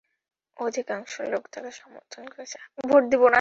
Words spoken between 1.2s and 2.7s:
লোক তাকে সমর্থন করছে।